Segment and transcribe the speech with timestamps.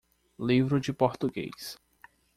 [0.39, 1.77] Livro de Português.